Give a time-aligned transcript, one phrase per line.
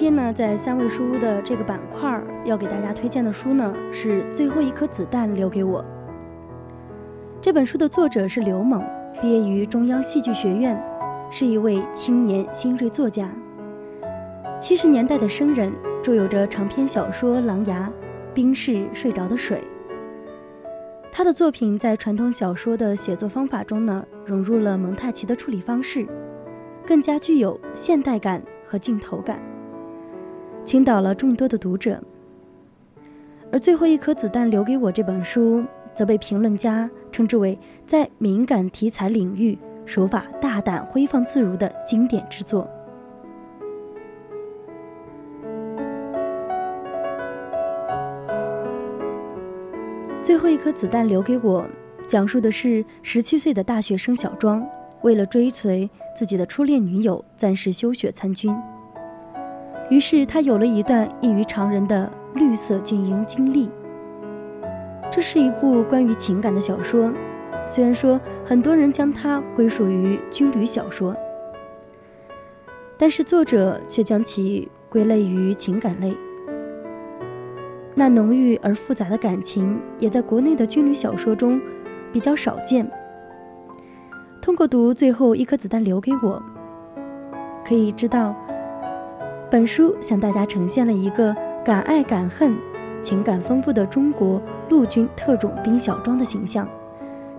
[0.00, 5.82] 今天呢，在三味书屋的这个板块儿，要给大家推荐的书呢，是《最后一颗子弹留给我》。
[7.38, 8.82] 这本书的作者是刘猛，
[9.20, 10.82] 毕业于中央戏剧学院，
[11.30, 13.28] 是一位青年新锐作家。
[14.58, 15.70] 七十年代的生人，
[16.02, 17.80] 著有着长篇小说《狼牙》
[18.32, 19.58] 《冰室睡着的水》。
[21.12, 26.06] 他的作品在传统小说的写作方法中呢，融入了蒙太奇的处理方式，
[26.86, 29.38] 更加具有现代感和镜头感，
[30.64, 32.00] 倾倒了众多的读者。
[33.52, 35.64] 而最后一颗子弹留给我这本书。
[35.92, 42.66] 则被评论家称之为在敏感题材领域手法大胆、挥放自如的经典之作。
[50.22, 51.66] 最后一颗子弹留给我，
[52.06, 54.64] 讲述的是十七岁的大学生小庄，
[55.02, 58.54] 为了追随自己的初恋女友，暂时休学参军。
[59.90, 63.68] 于是他有了一段异于常人的绿色军营经历。
[65.10, 67.12] 这是一部关于情感的小说，
[67.66, 71.14] 虽然说很多人将它归属于军旅小说，
[72.96, 76.16] 但是作者却将其归类于情感类。
[77.96, 81.60] 那浓郁而复杂的感情，也在国内的军旅小说中
[82.12, 82.88] 比较少见。
[84.40, 86.40] 通过读《最后一颗子弹留给我》，
[87.68, 88.34] 可以知道，
[89.50, 91.34] 本书向大家呈现了一个
[91.64, 92.54] 敢爱敢恨。
[93.02, 96.68] 情感丰富的中国陆军特种兵小庄的形象，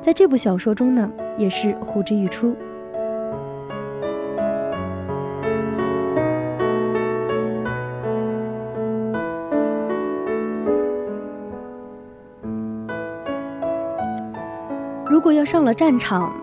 [0.01, 2.55] 在这部小说中呢，也是呼之欲出。
[15.05, 16.33] 如果要上了战场，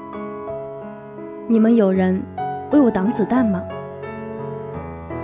[1.48, 2.22] 你们有人
[2.70, 3.60] 为我挡子弹吗？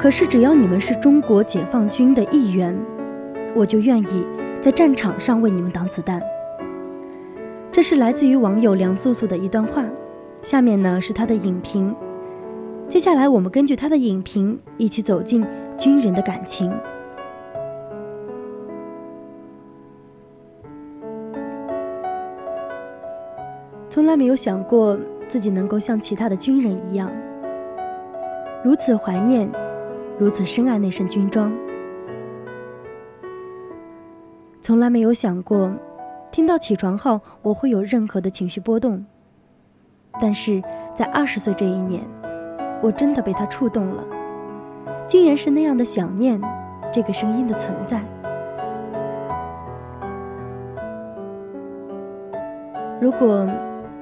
[0.05, 2.79] 可是只要你们是中国解放军的一员。
[3.57, 4.27] 我就愿意
[4.61, 6.21] 在战场上为你们挡子弹。
[7.73, 9.83] 这是来自于网友梁素素的一段话，
[10.43, 11.97] 下面呢是他的影评。
[12.87, 15.43] 接下来我们根据他的影评一起走进
[15.79, 16.71] 军人的感情。
[23.89, 24.99] 从来没有想过
[25.29, 27.11] 自己能够像其他的军人一样，
[28.63, 29.49] 如此怀念，
[30.19, 31.53] 如此深爱那身军装。
[34.63, 35.73] 从来没有想过，
[36.31, 39.05] 听到起床号我会有任何的情绪波动。
[40.21, 40.63] 但是
[40.95, 42.03] 在二十岁这一年，
[42.81, 44.05] 我真的被他触动了，
[45.09, 46.41] 竟然是那样的想念
[46.93, 48.01] 这个声音的存在。
[53.01, 53.47] 如果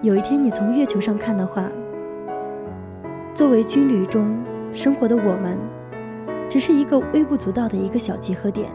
[0.03, 1.65] 有一天你从月球上看的话，
[3.34, 4.37] 作为军旅中
[4.75, 5.59] 生活的我们，
[6.53, 8.71] 只是一个微不足道的一个小集合点。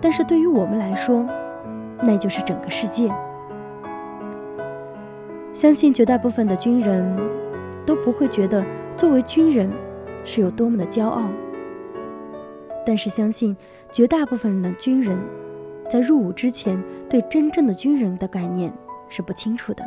[0.00, 1.26] 但是对于我们来说，
[2.02, 3.12] 那就是整个世界。
[5.52, 7.14] 相信绝大部分的军人
[7.84, 8.64] 都不会觉得
[8.96, 9.70] 作为军人
[10.24, 11.28] 是有多么的骄傲。
[12.86, 13.54] 但是相信
[13.92, 15.18] 绝大部分的军人，
[15.90, 18.72] 在入伍之前对真正的军人的概念
[19.10, 19.84] 是不清楚的。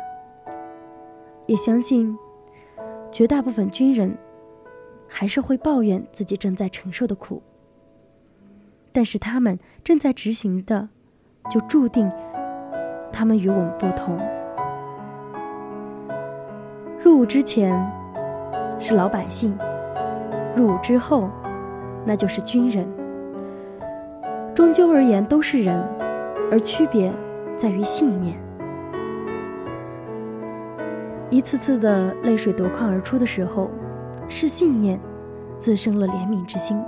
[1.46, 2.16] 也相信
[3.10, 4.16] 绝大部分军人
[5.16, 7.40] 还是会抱怨自己正在承受的苦。
[8.92, 10.88] 但是他们正在执行的，
[11.48, 12.10] 就注定
[13.12, 14.18] 他们与我们不同。
[17.00, 17.72] 入伍之前
[18.80, 19.56] 是老百姓，
[20.56, 21.30] 入伍之后
[22.04, 22.84] 那就是军人。
[24.52, 25.80] 终究而言都是人，
[26.50, 27.12] 而区别
[27.56, 28.36] 在于信念。
[31.30, 33.70] 一次次的泪水夺眶而出的时候，
[34.28, 34.98] 是信念
[35.64, 36.78] 滋生了怜悯之心。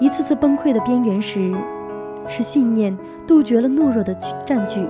[0.00, 1.54] 一次次崩溃的边缘时，
[2.26, 2.96] 是信念
[3.26, 4.14] 杜绝了懦弱的
[4.46, 4.80] 占据；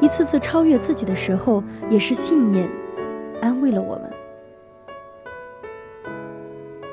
[0.00, 2.68] 一次次超越自己的时候，也是信念
[3.40, 4.10] 安慰了我们。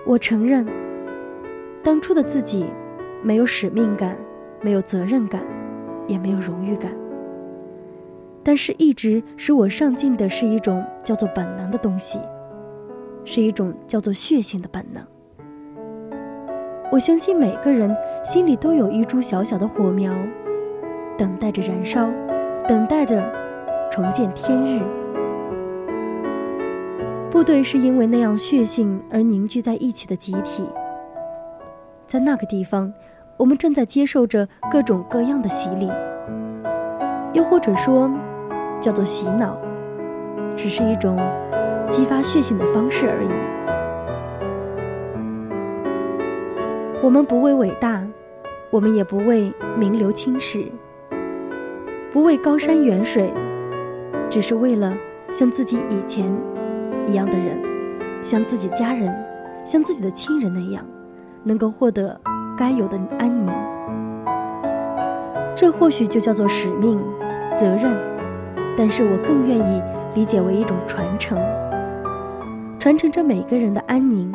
[0.06, 0.64] 我承认，
[1.82, 2.68] 当初的自己
[3.24, 4.16] 没有使命感，
[4.62, 5.42] 没有责任感，
[6.06, 6.92] 也没有荣誉感。
[8.44, 12.20] 但是，一直使我上进的是一种叫做本能的东西，
[13.26, 15.04] 是一种叫做血性的本能。
[16.92, 17.94] 我相信每个人
[18.24, 20.14] 心里都有一株小小的火苗，
[21.18, 22.10] 等待着燃烧，
[22.68, 23.22] 等待着
[23.92, 24.80] 重见天日。
[27.30, 30.64] 部队是因为那样血性而凝聚在一起的集体，
[32.08, 32.94] 在那个地方，
[33.36, 35.92] 我们正在接受着各种各样的洗礼，
[37.34, 38.10] 又或者说。
[38.82, 39.58] 叫做洗脑，
[40.56, 41.18] 只是一种
[41.90, 43.30] 激发血性的方式而已。
[47.04, 48.02] 我们不为伟大，
[48.70, 50.66] 我们也不为名流青史，
[52.12, 53.32] 不为高山远水，
[54.30, 54.94] 只是为了
[55.32, 56.26] 像自己以前
[57.08, 57.62] 一样的人，
[58.24, 59.14] 像自己家人，
[59.64, 60.84] 像自己的亲人那样，
[61.44, 62.20] 能够获得
[62.58, 63.54] 该有的安宁。
[65.56, 67.00] 这或许就叫做使命、
[67.58, 67.96] 责任。
[68.78, 69.82] 但是我更愿意
[70.16, 71.38] 理解为一种传承，
[72.86, 74.32] 传承着每个人的安宁，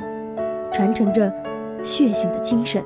[0.73, 1.33] 传承着
[1.85, 2.83] 血性的精神。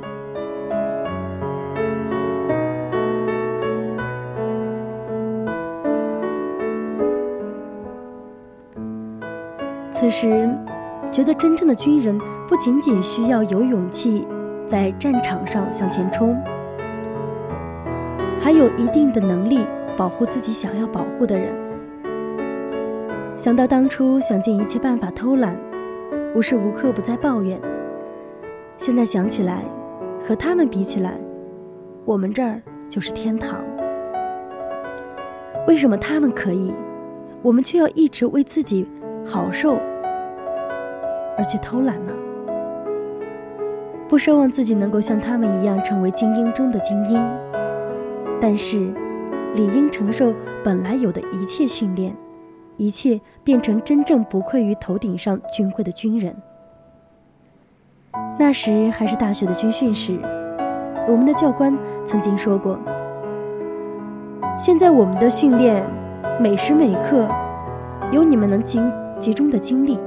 [9.91, 10.55] 此时，
[11.11, 14.29] 觉得真正的军人不仅仅需要有勇气
[14.69, 16.39] 在战场上向前冲，
[18.39, 19.61] 还有一定的能力。
[19.97, 21.64] 保护自己想要保护的人。
[23.45, 25.55] 想到当初想尽一切办法偷懒，
[26.35, 27.61] 无时无刻不在抱怨。
[28.79, 29.63] 现在想起来，
[30.27, 31.21] 和他们比起来，
[32.07, 32.59] 我们这儿
[32.89, 33.63] 就是天堂。
[35.69, 36.73] 为什么他们可以，
[37.43, 38.89] 我们却要一直为自己
[39.27, 39.77] 好受
[41.37, 42.15] 而去偷懒呢？
[44.09, 47.23] 不奢望自己能够像他们一样成为精英中的精英，
[48.41, 48.91] 但是。
[49.55, 52.13] 理应承受本来有的一切训练，
[52.77, 56.35] 一切变成真正不愧于头顶上军徽的军人。
[58.39, 60.19] 那时还是大学的军训时，
[61.09, 62.79] 我们的教官曾经说过
[64.59, 65.85] ：“现在我们的训练，
[66.41, 67.29] 每时每刻，
[68.13, 68.81] 有你们能集
[69.21, 69.99] 集中的精力，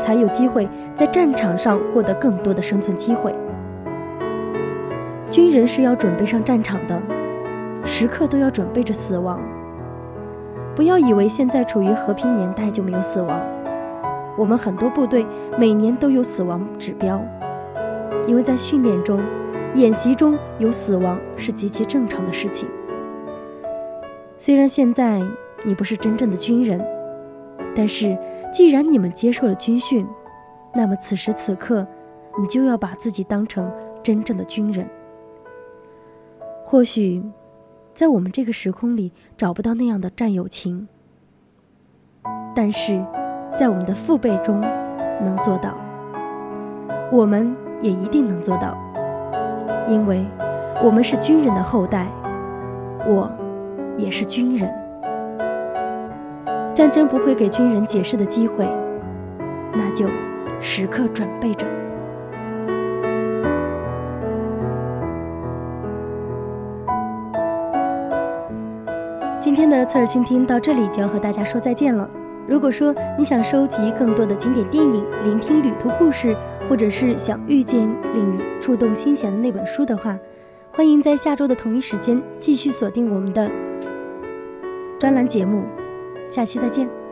[0.00, 3.34] 才有机会在战场上获得更多的生存机会。
[5.30, 7.00] 军人是要准备上战场的。”
[7.86, 9.38] 时刻都要准备着死亡。
[10.76, 13.40] 不要以为现在处于和平年代就没有死亡，
[14.36, 15.24] 我们很多部队
[15.56, 17.22] 每年都有死亡指标，
[18.26, 19.20] 因为在训练中、
[19.74, 22.68] 演习中有死亡是极其正常的事情。
[24.36, 25.22] 虽然现在
[25.64, 26.84] 你不是真正的军人，
[27.76, 28.18] 但是
[28.52, 30.04] 既然你们接受了军训，
[30.74, 31.86] 那么此时此刻，
[32.36, 33.70] 你就要把自己当成
[34.02, 34.84] 真正的军人。
[36.64, 37.22] 或许。
[37.94, 40.88] 在我们这个时空里找不到那样的战友情，
[42.52, 43.00] 但是，
[43.56, 44.60] 在我们的父辈中
[45.22, 45.72] 能做到，
[47.12, 48.76] 我们也一定能做到，
[49.88, 50.26] 因为
[50.82, 52.08] 我们是军人的后代，
[53.06, 53.30] 我
[53.96, 54.68] 也是军人。
[56.74, 58.68] 战争不会给军人解释的机会，
[59.72, 60.08] 那就
[60.60, 61.64] 时刻准备着。
[69.54, 72.10] 今天的侧耳倾听到这里就要和大家说再见了。
[72.48, 76.36] 如果说你想收集更多的经典电影，聆听旅途故事，
[76.68, 77.82] 或者是想遇见
[78.12, 80.18] 令你触动心弦的那本书的话，
[80.72, 83.48] 欢迎在下周的同一时间继续锁定我们的
[84.98, 85.62] 专栏节目。
[86.28, 87.03] 下期再见。